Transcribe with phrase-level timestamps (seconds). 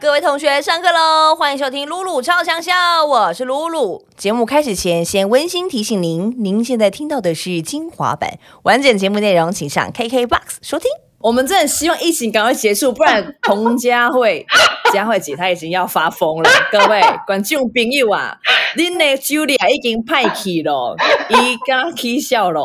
[0.00, 1.34] 各位同学，上课喽！
[1.36, 4.06] 欢迎收听露露超强笑，我是露露。
[4.16, 10.88] 节目开始前，先温馨提醒您，您现在听到的是精华版，完整节目内容请上 KKBOX 收听。
[11.18, 14.46] 我们真的希望疫情赶快结束，不然彭佳慧、
[14.92, 16.48] 佳慧姐她已经要发疯了。
[16.70, 18.38] 各位观众朋友啊，
[18.78, 20.96] 恁的 Julia 已经派去了，
[21.28, 22.64] 伊刚起笑了。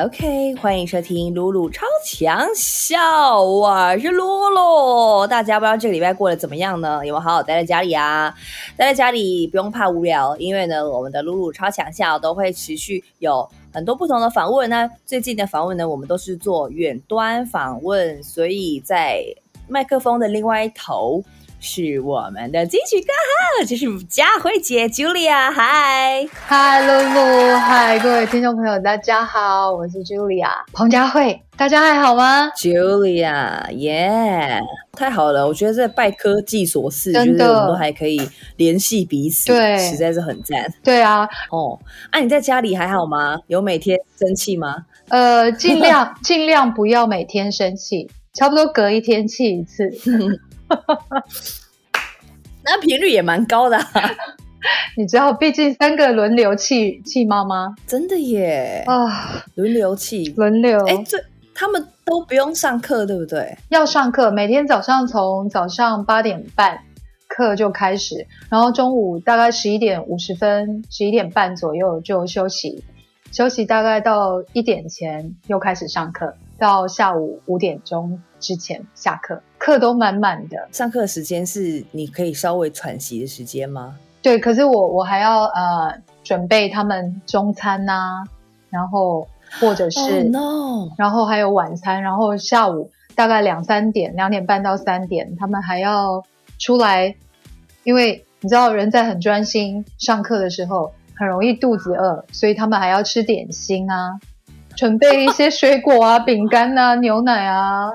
[0.00, 5.26] OK，欢迎收听露露超强笑，我是露露。
[5.26, 7.04] 大家不知道这个礼拜过得怎么样呢？
[7.04, 8.34] 有没有好好待在家里啊？
[8.74, 14.70] 待在家里不用怕无聊，因为呢，我们的露露超强笑都会持续有很多不同的访问。
[14.70, 19.22] 那最近的访问呢，我们都是做远端访问，所以在
[19.68, 21.22] 麦克风的另外一头。
[21.64, 38.20] 是我们的金曲歌哈，就是佳慧姐 Julia，嗨嗨露露，嗨各位听众朋友，大家好，我是 Julia，彭佳慧，大家还好吗？Julia，耶，太好了，我觉得这拜科技所赐，真的我们都还可以
[38.56, 40.66] 联系彼此，对，实在是很赞。
[40.82, 41.78] 对啊，哦，
[42.10, 43.38] 啊，你在家里还好吗？
[43.46, 44.84] 有每天生气吗？
[45.10, 49.88] 呃，尽量尽量不要每天生气，差不多隔一天气一次。
[52.64, 53.76] 那频率也蛮高的，
[54.96, 60.78] 你知道，毕竟三个轮流气气妈妈，真的耶啊，轮流气，轮流。
[60.86, 61.18] 哎，这
[61.54, 63.56] 他们都不用上课，对不对？
[63.68, 66.84] 要上课，每天早上从早上八点半
[67.26, 72.84] 课就开始，然后中午大概十一点五十分、十一点半左右就休息，
[73.32, 78.22] 休息大概到一点前又开始上课，到下午五点钟。
[78.42, 80.68] 之前下课，课都满满的。
[80.72, 83.96] 上课时间是你可以稍微喘息的时间吗？
[84.20, 88.24] 对，可是我我还要呃准备他们中餐呐，
[88.68, 89.26] 然后
[89.60, 96.22] 或者是，no，然后还有晚餐，然后下午大概两三点，两点半到三点，他们还要
[96.58, 97.14] 出来，
[97.84, 104.18] 因为你知道人在很专心上课的时候，很容易肚子饿，所以他们还要吃点心啊，
[104.76, 107.90] 准备一些水果啊、饼干啊、牛奶啊。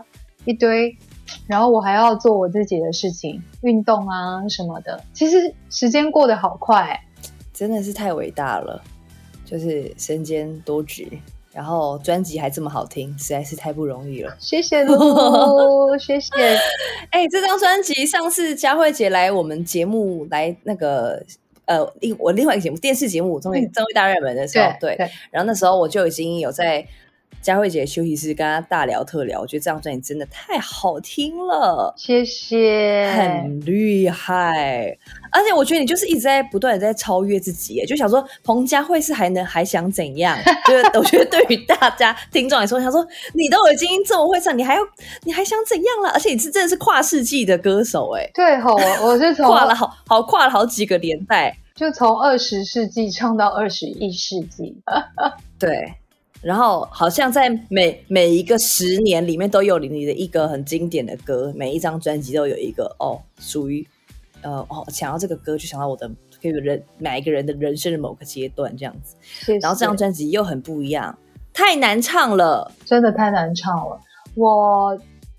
[0.48, 0.98] 一堆，
[1.46, 5.04] 然后我还要做我自己的事情，运动啊什么的。
[5.14, 6.98] 其实时间过得好快，
[7.54, 8.82] 真的是太伟大了，
[9.44, 11.06] 就是身兼多职，
[11.52, 14.34] 然后专辑还这么好听，实在是太不容易了。
[14.40, 16.32] 谢谢喽， 谢谢。
[17.12, 21.22] 哎，这张专辑上次佳慧姐来我们节目来那个
[21.66, 24.96] 呃，另我另外一个节目电视节目《综艺综艺大热门》的时候，对，
[25.30, 26.88] 然后那时候我就已经有在。
[27.48, 34.98] 佳慧姐休息室跟她大聊特聊，我觉得这张专辑真的太好听了，谢谢，很厉害，
[35.32, 40.38] 而且我觉得你就是一直在不断的在超越自己，就想说彭佳慧是还能还想怎样？
[40.68, 44.82] 就是我觉得对于大家听众来说，想说你都已经这么会唱，你还要
[45.24, 46.10] 你还想怎样了？
[46.10, 54.76] 而且你是真的是跨世纪的歌手，哎，对吼，我是从跨了好好跨了好几个年代，就从二十世纪唱到二十一世纪，
[55.58, 55.94] 对。
[56.42, 63.86] 然后好像在每每一个十年里面都有你的一个很经典的歌，每一张专辑都有一个哦，属于
[64.44, 66.10] 呃哦，想到这个歌就想到我的
[66.40, 69.16] 这个人每一个人的人生的某个阶段这样子。
[69.60, 71.18] 然后这张专辑又很不一样，
[71.54, 74.00] 太难唱了，真的太难唱了。
[74.36, 74.98] 我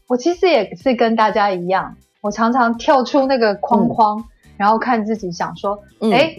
[0.08, 4.22] 我其实也是跟大家一样，我常常跳出那个框框，
[4.56, 5.81] 然后看自己想说，
[6.12, 6.37] 哎。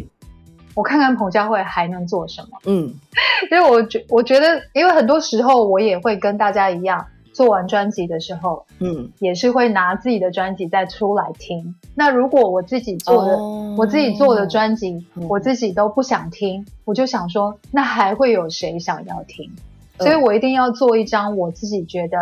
[0.79, 2.57] 我看看彭佳慧还能做什么？
[2.65, 2.93] 嗯，
[3.51, 11.75] 因为我觉我觉得，因为很多时候我也会跟大家一样，做完专辑的时候，嗯，也是会拿自己的专辑再出来听。
[11.95, 13.37] 那如果我自己做的，
[13.77, 19.51] 我自己做的专辑，我自己都不想听，我就想说，那还会有谁想要听？
[19.97, 22.19] 所以我一定要做一张我自己觉得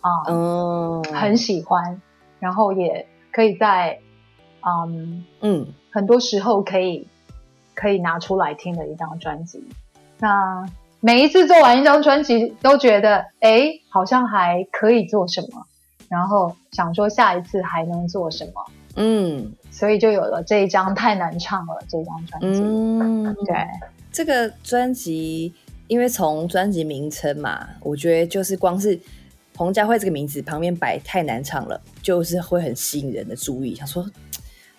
[0.00, 2.02] 啊，嗯，很喜欢，
[2.40, 4.00] 然后也可以在，
[4.66, 7.06] 嗯嗯，很多时候可以。
[7.76, 9.62] 可以拿出来听的一张专辑。
[10.18, 10.66] 那
[10.98, 15.64] 每一次做完一张专辑，都觉得哎，好像还可以做什么，
[16.08, 18.52] 然后想说下一次还能做什么。
[18.96, 22.60] 嗯，所以就有了这一张太难唱了这张专辑。
[22.62, 23.54] 嗯，对，
[24.10, 25.52] 这个专辑，
[25.86, 28.98] 因为从专辑名称嘛，我觉得就是光是
[29.52, 33.74] 彭佳慧这个名字旁边摆太难唱了，就是会很吸引人的注意。
[33.74, 34.04] 想说。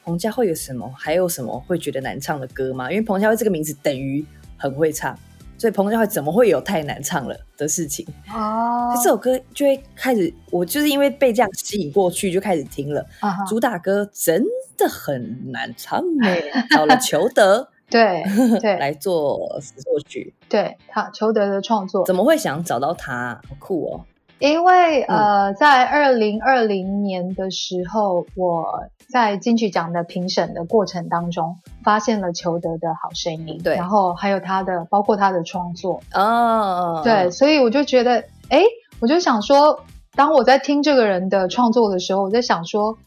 [0.07, 0.89] 彭佳慧有什么？
[0.97, 2.89] 还有什么会觉得难唱的歌吗？
[2.89, 4.25] 因为彭佳慧这个名字等于
[4.55, 5.13] 很会唱，
[5.57, 8.07] 所以彭佳慧怎么会有太难唱了的事情？
[8.33, 13.05] 哦，这首歌就会开始，我就是因为被这样吸引过去，就开始听了。
[13.49, 14.41] 主打歌真
[14.77, 18.23] 的很难唱诶， 找了裘德对
[18.61, 23.41] 对 来做词作曲，对，他裘德的创作，怎么会想找到他？
[23.49, 24.05] 好酷哦！
[24.39, 33.75] 因为呃，在二零二零年的时候，我在金曲奖的评审的过程当中，发现了裘德的好声音，对。
[33.75, 38.61] 然后还有他的包括他的创作，哦，对，所以我就觉得，哎，
[38.99, 39.81] 我就想说，
[40.15, 42.97] 当我在听这个人的创作的时候，我在想说，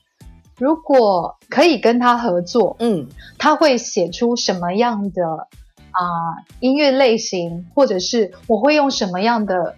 [0.58, 3.06] 如果可以跟他合作，嗯，
[3.38, 5.48] 他会写出什么样的
[5.92, 9.74] 啊、音乐类型，或者是我会用什么样的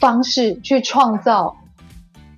[0.00, 1.56] 方式去创造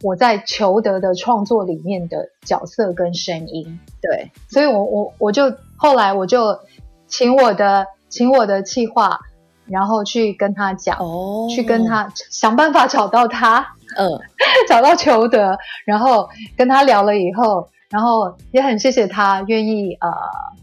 [0.02, 3.78] 我在求得的创作里面的角色跟声音。
[4.00, 6.58] 对，所以我我我就后来我就
[7.06, 9.20] 请我的请我的企划，
[9.66, 13.64] 然后去跟他讲，哦，去跟，他想办法找到他，
[13.96, 14.10] 嗯，
[14.68, 15.56] 找到求得，
[15.86, 20.10] 然后跟他聊了以后，然后也很谢谢他愿意呃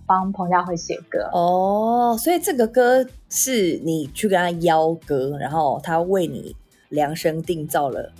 [0.05, 1.29] 帮彭佳慧写歌。
[1.31, 6.53] 哦，所以这个歌是你去跟他邀歌，然后他为你
[6.89, 8.11] 量身定造了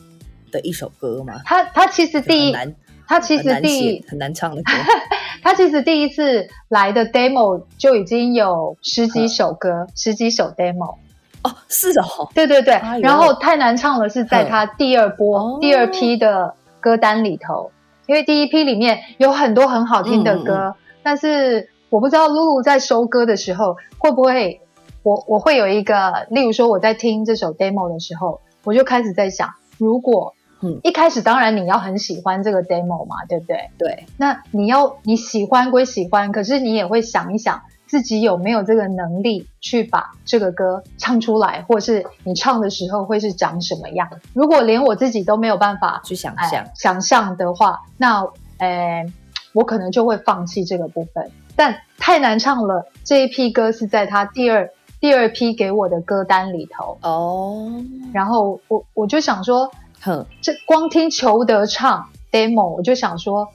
[0.51, 1.41] 的一首歌吗？
[1.45, 2.73] 他他其实第一，难，
[3.07, 4.71] 他其实第，很难唱的歌。
[5.41, 10.95] 他其实第一次来的 demo 就已经有十几首歌，十几首 demo。
[11.41, 15.57] 哦，是哦，对对对，哎然后太难唱了是在他第二波、哦。
[15.61, 17.71] 第二批的歌单里头，
[18.07, 20.73] 因为第一批里面有很多很好听的歌，嗯。
[21.01, 24.59] 但是我不知道露露在收歌的时候会不会，
[25.01, 33.69] 我我会有一个，例如说我在听这首 demo 的时候，我就开始在想，如果嗯一开始当然你要很喜欢这个 demo 嘛，对不对？
[33.77, 44.09] 对，那你要你喜欢归喜欢，可是你也会想一想自己有没有这个能力去把这个歌唱出来，或是你唱的时候会是长什么样。
[44.33, 48.27] 如果连我自己都没有办法去想哎象，想象的话，那
[48.57, 49.05] 呃，
[49.53, 51.31] 我可能就会放弃这个部分。
[51.55, 63.49] 但太难唱了，这一批歌是在他第二第二批给我的歌单里头，哦，然后我我就想说，哼，这光听裘德唱 demo，我就想说，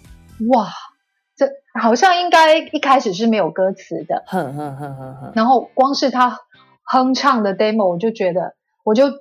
[0.55, 0.69] 哇，
[1.37, 1.49] 这
[1.79, 6.41] 好像应该一开始是没有歌词的，哼哼哼哼哼，然后光是他
[6.83, 9.13] 哼唱的 demo，我就觉得，我就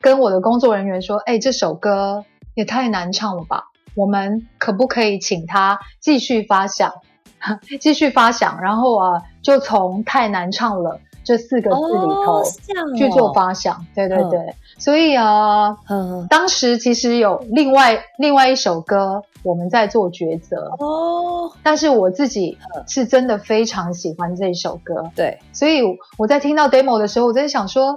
[0.00, 3.64] 跟我的工作人员说，哎，这首歌也太难唱了吧，
[3.94, 6.94] 我们可不可以请他继续发想，
[7.78, 12.42] 继续发想，然后啊，就从太难唱了这四个字里头
[12.96, 15.76] 去做发想，对对对，所以啊。
[16.28, 25.82] 当时其实有另外另外一首歌我们在做抉择，哦，但是我自己是真的非常喜欢这首歌，对，所以
[26.16, 27.96] 我在听到 demo 的时候，我在想说，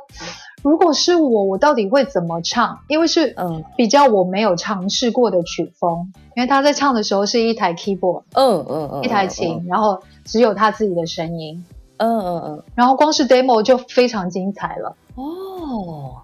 [0.63, 2.79] 如果是我，我到底会怎么唱？
[2.87, 3.63] 因为是嗯。
[3.77, 11.63] 比较我没有尝试过的曲风，因为他在唱的时候是一台 keyboard，嗯嗯嗯，一台琴，然后只有他自己的声音，
[11.97, 14.95] 嗯，嗯嗯然后光是 demo 就非常精彩了。
[15.15, 16.21] 嗯，哦。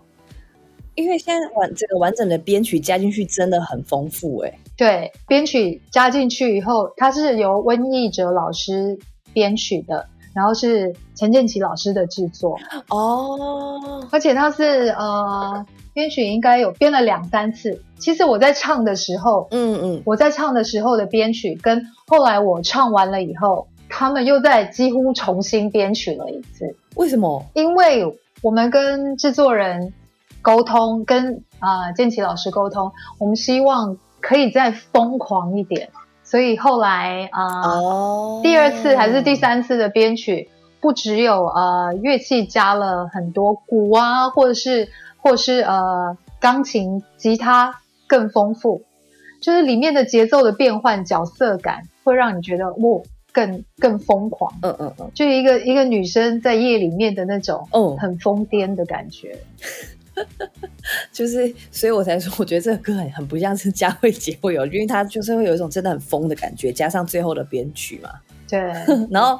[0.94, 9.00] 因为现在完这个完整的编曲加进去真的很丰富哎、对，编曲加进去以后，它是由温义哲老师
[9.34, 12.60] 编曲的，然后是陈建奇老师的制作，
[12.90, 17.82] 哦，而且他是呃编曲应该有编了两三次。
[17.98, 27.46] 其实我在唱的时候，嗯嗯，我在唱的时候的编曲跟后来我唱完了以后，他们又在几乎重新编曲了一次，为什么？
[27.54, 29.94] 因为我们跟制作人
[30.42, 35.90] 沟通，跟啊、呃建奇老师沟通，我们希望可以再疯狂一点，
[36.24, 38.42] 所以后来啊。
[38.42, 47.76] 第二次还是第三次的编曲，不只有呃乐器加了很多鼓啊，或者是或是呃钢琴、吉他
[48.08, 48.84] 更丰富，
[49.42, 54.52] 就是里面的节奏的变换、角色感，会让你觉得哇更更疯狂。
[54.62, 55.12] 嗯嗯嗯。
[55.14, 59.38] 就一个一个女生在夜里面的那种嗯，很疯癫的感觉，
[61.12, 68.10] 就是，所以我才说，我觉得这个歌很很不像是佳慧姐会有，因为她就是会有一种真的很疯的感觉，加上最后的编曲嘛，
[68.48, 68.60] 对。
[69.10, 69.40] 然后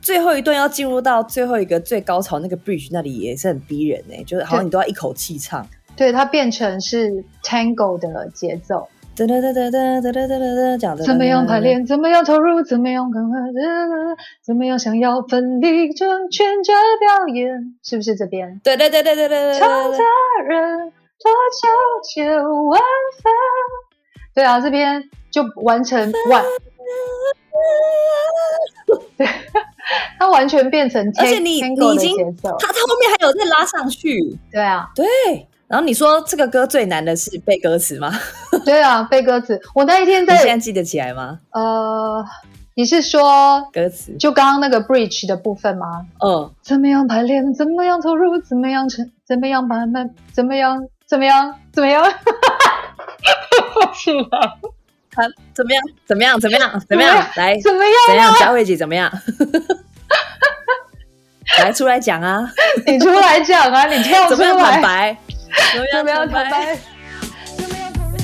[0.00, 11.58] 最后一段要进入到最后一个最高潮那个 bridge 那里也是很逼人哎、就是好像你都要一口气唱，对，它变成是 tango 的节奏，哒哒哒哒哒哒哒哒哒，讲的怎么样排？
[11.60, 13.38] 练，怎么样投入，怎么样赶快，
[14.44, 18.60] 怎么样想要奋力争全这表演，是不是这边？
[18.62, 20.04] 对对对对对对对唱对的
[20.46, 21.68] 人多久
[22.04, 22.28] 千
[22.66, 22.78] 万
[23.22, 23.32] 分？
[24.34, 25.98] 对啊，这边就完成
[26.30, 26.44] 完，
[29.16, 29.26] 对，
[30.18, 35.06] 它完全变成 tango 而且你你已经的节奏，它它后面还有再拉上去，对啊，对，
[35.68, 38.12] 然后你说这个歌最难的是背歌词吗？
[38.64, 39.60] 对啊，背歌词。
[39.74, 41.40] 我那一天在你现在在记得起来吗？
[41.52, 42.24] 呃，
[42.74, 44.16] 你是说歌词？
[44.16, 46.06] 就刚刚那个 bridge 的部分吗？
[46.24, 47.52] 嗯，怎么样排练？
[47.54, 48.38] 怎么样投入？
[48.40, 49.10] 怎么样成？
[49.26, 50.08] 怎么样慢慢？
[50.32, 50.86] 怎么样？
[51.06, 51.54] 怎么样？
[51.72, 52.04] 怎么样？
[53.94, 54.28] 是 吗，
[55.16, 55.82] 啊怎么样？
[56.06, 56.38] 怎么样？
[56.40, 56.80] 怎么样？
[56.88, 57.26] 怎么样？
[57.36, 58.24] 来，怎么样怎样？
[58.26, 58.38] 样啊？
[58.38, 59.10] 佳慧姐怎么样？
[61.58, 62.48] 来，出来讲啊！
[62.86, 63.86] 你出来讲啊！
[63.86, 64.82] 你跳出怎么样坦来，白？
[64.82, 65.16] 怎么怎么样坦白？
[65.66, 66.78] 白？
[67.56, 68.16] 怎么样投入？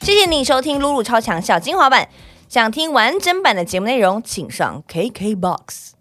[0.00, 2.08] 谢谢你收听露露超强小精华版。
[2.48, 5.92] 想听完整版的节目内容，请上 KKBOX。